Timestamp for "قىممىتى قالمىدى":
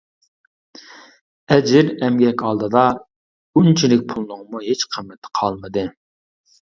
4.97-5.85